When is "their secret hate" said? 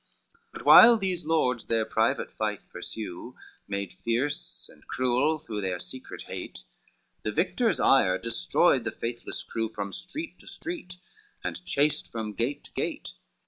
5.61-6.63